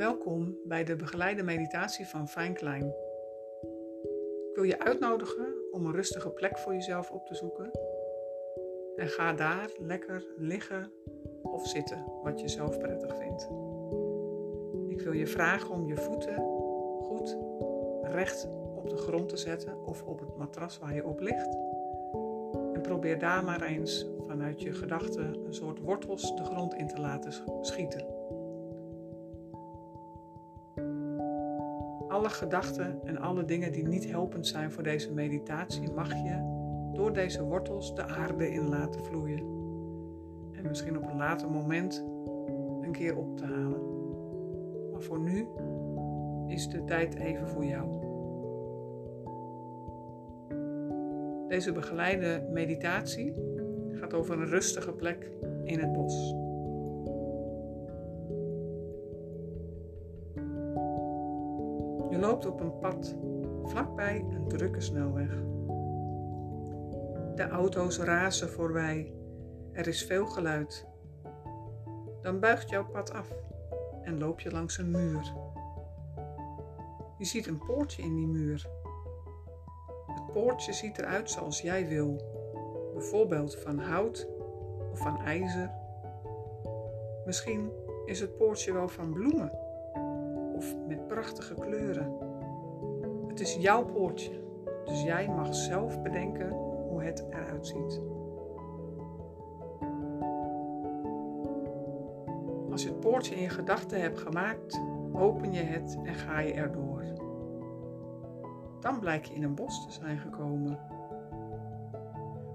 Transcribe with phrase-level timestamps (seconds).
[0.00, 2.94] Welkom bij de begeleide meditatie van Fijn Klein.
[4.48, 7.70] Ik wil je uitnodigen om een rustige plek voor jezelf op te zoeken.
[8.96, 10.92] En ga daar lekker liggen
[11.42, 13.42] of zitten, wat je zelf prettig vindt.
[14.88, 16.34] Ik wil je vragen om je voeten
[17.02, 17.36] goed
[18.02, 21.56] recht op de grond te zetten of op het matras waar je op ligt.
[22.72, 27.00] En probeer daar maar eens vanuit je gedachten een soort wortels de grond in te
[27.00, 28.19] laten schieten.
[32.20, 36.58] Alle gedachten en alle dingen die niet helpend zijn voor deze meditatie, mag je
[36.92, 39.38] door deze wortels de aarde in laten vloeien.
[40.52, 42.04] En misschien op een later moment
[42.82, 43.80] een keer op te halen.
[44.92, 45.46] Maar voor nu
[46.46, 47.88] is de tijd even voor jou.
[51.48, 53.34] Deze begeleide meditatie
[53.92, 55.30] gaat over een rustige plek
[55.64, 56.39] in het bos.
[62.20, 63.16] Loopt op een pad
[63.64, 65.28] vlakbij een drukke snelweg.
[67.34, 69.12] De auto's razen voorbij.
[69.72, 70.86] Er is veel geluid.
[72.22, 73.28] Dan buigt jouw pad af
[74.02, 75.32] en loop je langs een muur.
[77.18, 78.66] Je ziet een poortje in die muur.
[80.06, 82.22] Het poortje ziet eruit zoals jij wil,
[82.94, 84.28] bijvoorbeeld van hout
[84.92, 85.70] of van ijzer.
[87.24, 87.70] Misschien
[88.04, 89.59] is het poortje wel van bloemen
[90.60, 92.12] of met prachtige kleuren.
[93.28, 94.44] Het is jouw poortje,
[94.84, 96.48] dus jij mag zelf bedenken
[96.88, 98.00] hoe het eruit ziet.
[102.70, 104.80] Als je het poortje in gedachten hebt gemaakt,
[105.12, 107.04] open je het en ga je erdoor.
[108.80, 110.78] Dan blijk je in een bos te zijn gekomen.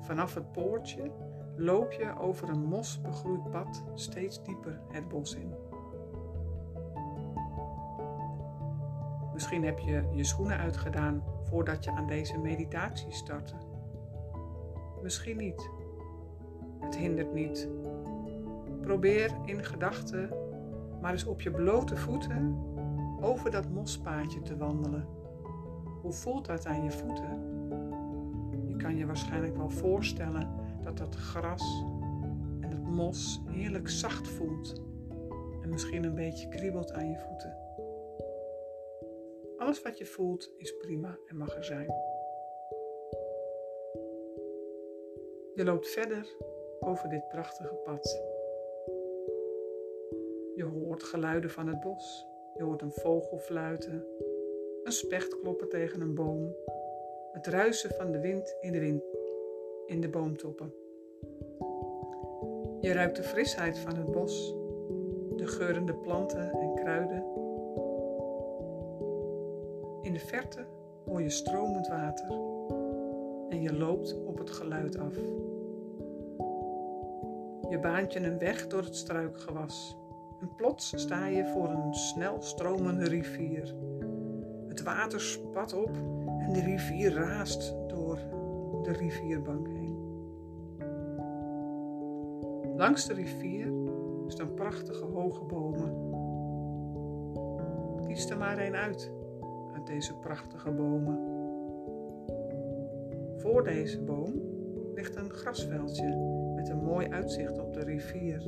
[0.00, 1.10] Vanaf het poortje
[1.56, 5.71] loop je over een mosbegroeid pad steeds dieper het bos in.
[9.52, 13.54] Misschien heb je je schoenen uitgedaan voordat je aan deze meditatie startte.
[15.02, 15.70] Misschien niet.
[16.80, 17.68] Het hindert niet.
[18.80, 20.30] Probeer in gedachten
[21.00, 22.58] maar eens op je blote voeten
[23.20, 25.06] over dat mospaadje te wandelen.
[26.02, 27.38] Hoe voelt dat aan je voeten?
[28.66, 30.48] Je kan je waarschijnlijk wel voorstellen
[30.82, 31.84] dat dat gras
[32.60, 34.82] en het mos heerlijk zacht voelt
[35.62, 37.61] en misschien een beetje kriebelt aan je voeten.
[39.80, 41.86] Wat je voelt is prima en mag er zijn.
[45.54, 46.36] Je loopt verder
[46.80, 48.20] over dit prachtige pad.
[50.54, 52.26] Je hoort geluiden van het bos.
[52.54, 54.06] Je hoort een vogel fluiten,
[54.84, 56.54] een specht kloppen tegen een boom,
[57.32, 59.02] het ruisen van de wind in de, wind,
[59.86, 60.74] in de boomtoppen.
[62.80, 64.54] Je ruikt de frisheid van het bos,
[65.36, 67.41] de geurende planten en kruiden
[70.12, 70.66] in de verte
[71.04, 72.30] hoor je stromend water
[73.48, 75.14] en je loopt op het geluid af.
[77.70, 79.96] Je baant je een weg door het struikgewas
[80.40, 83.74] en plots sta je voor een snel stromende rivier.
[84.68, 85.96] Het water spat op
[86.38, 88.18] en de rivier raast door
[88.82, 89.96] de rivierbank heen.
[92.76, 93.72] Langs de rivier
[94.26, 96.10] staan prachtige hoge bomen.
[98.06, 99.12] Kies er maar een uit
[99.86, 101.18] deze prachtige bomen.
[103.36, 104.32] Voor deze boom
[104.94, 106.16] ligt een grasveldje
[106.54, 108.42] met een mooi uitzicht op de rivier.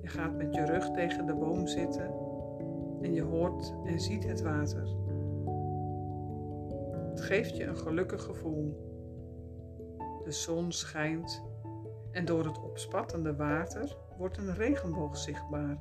[0.00, 2.10] Je gaat met je rug tegen de boom zitten
[3.02, 4.88] en je hoort en ziet het water.
[7.10, 8.92] Het geeft je een gelukkig gevoel.
[10.24, 11.42] De zon schijnt
[12.10, 15.78] en door het opspattende water wordt een regenboog zichtbaar.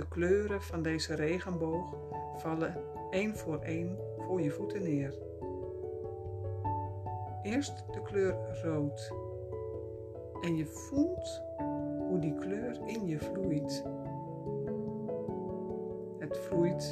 [0.00, 1.94] De kleuren van deze regenboog
[2.36, 2.76] vallen
[3.10, 5.18] één voor één voor je voeten neer.
[7.42, 9.12] Eerst de kleur rood.
[10.40, 11.42] En je voelt
[12.08, 13.84] hoe die kleur in je vloeit.
[16.18, 16.90] Het vloeit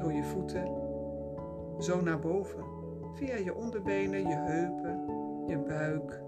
[0.00, 0.64] door je voeten
[1.78, 2.64] zo naar boven,
[3.14, 5.04] via je onderbenen, je heupen,
[5.46, 6.22] je buik,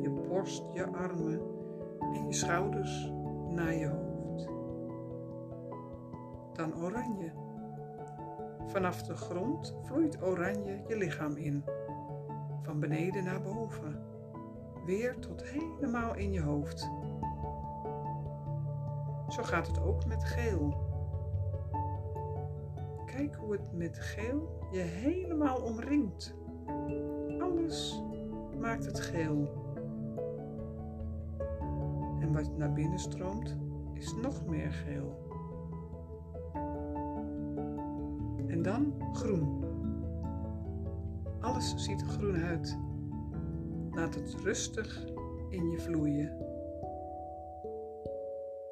[0.00, 1.40] je borst, je armen
[2.00, 3.12] en je schouders
[3.48, 4.03] naar je hoofd
[6.56, 7.32] dan oranje.
[8.66, 11.64] Vanaf de grond vloeit oranje je lichaam in,
[12.62, 14.02] van beneden naar boven,
[14.84, 16.90] weer tot helemaal in je hoofd.
[19.28, 20.92] Zo gaat het ook met geel.
[23.06, 26.34] Kijk hoe het met geel je helemaal omringt.
[27.38, 28.02] Alles
[28.58, 29.62] maakt het geel.
[32.20, 33.56] En wat naar binnen stroomt,
[33.92, 35.23] is nog meer geel.
[38.64, 39.64] Dan groen.
[41.40, 42.78] Alles ziet groen uit.
[43.90, 45.04] Laat het rustig
[45.50, 46.36] in je vloeien.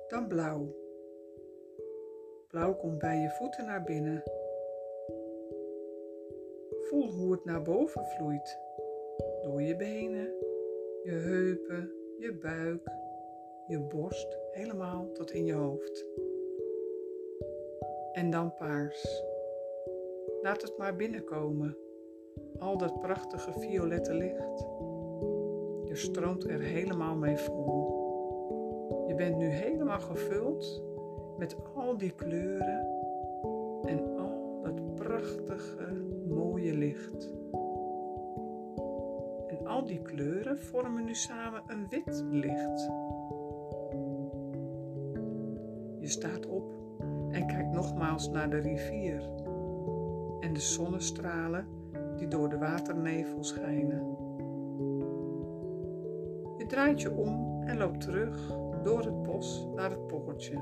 [0.09, 0.77] Dan blauw.
[2.49, 4.23] Blauw komt bij je voeten naar binnen.
[6.81, 8.59] Voel hoe het naar boven vloeit.
[9.43, 10.35] Door je benen,
[11.03, 12.91] je heupen, je buik,
[13.67, 16.07] je borst, helemaal tot in je hoofd.
[18.13, 19.31] En dan paars.
[20.43, 21.77] Laat het maar binnenkomen.
[22.59, 24.67] Al dat prachtige violette licht.
[25.89, 28.01] Je stroomt er helemaal mee vol.
[29.07, 30.83] Je bent nu helemaal gevuld
[31.39, 32.87] met al die kleuren
[33.83, 35.93] en al dat prachtige,
[36.29, 37.35] mooie licht.
[39.47, 42.91] En al die kleuren vormen nu samen een wit licht.
[45.99, 46.75] Je staat op
[47.31, 49.42] en kijkt nogmaals naar de rivier
[50.43, 51.67] en de zonnestralen
[52.17, 54.17] die door de waternevel schijnen.
[56.59, 58.53] Je draait je om en loopt terug
[58.83, 60.55] door het bos naar het poortje.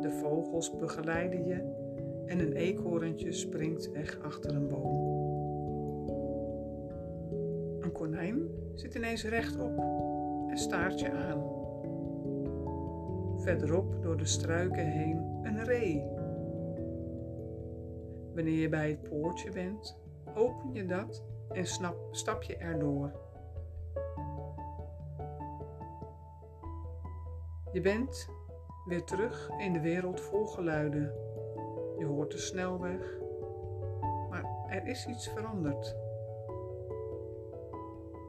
[0.00, 1.82] De vogels begeleiden je
[2.26, 5.12] en een eekhoorntje springt weg achter een boom.
[7.80, 9.78] Een konijn zit ineens rechtop
[10.48, 11.42] en staart je aan.
[13.36, 16.23] Verderop door de struiken heen een ree.
[18.34, 19.98] Wanneer je bij het poortje bent,
[20.34, 21.66] open je dat en
[22.10, 23.12] stap je erdoor.
[27.72, 28.28] Je bent
[28.84, 31.12] weer terug in de wereld vol geluiden.
[31.98, 33.18] Je hoort de snelweg,
[34.30, 35.96] maar er is iets veranderd.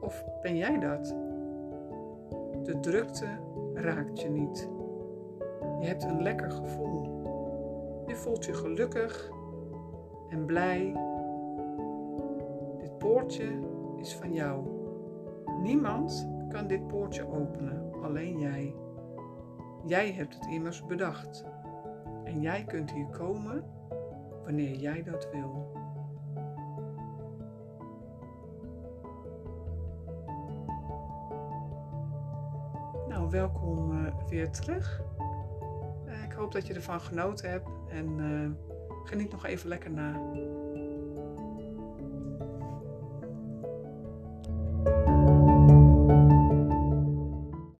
[0.00, 1.06] Of ben jij dat?
[2.62, 3.38] De drukte
[3.74, 4.68] raakt je niet.
[5.80, 7.04] Je hebt een lekker gevoel.
[8.06, 9.30] Je voelt je gelukkig
[10.28, 10.96] en blij.
[12.78, 13.58] Dit poortje
[13.96, 14.64] is van jou.
[15.62, 18.74] Niemand kan dit poortje openen, alleen jij.
[19.84, 21.44] Jij hebt het immers bedacht.
[22.24, 23.64] En jij kunt hier komen
[24.44, 25.74] wanneer jij dat wil.
[33.08, 35.02] Nou, welkom uh, weer terug.
[36.06, 38.50] Uh, ik hoop dat je ervan genoten hebt en uh,
[39.06, 40.20] geniet nog even lekker na.